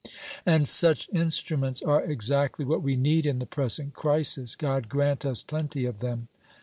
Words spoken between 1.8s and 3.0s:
are exactly what we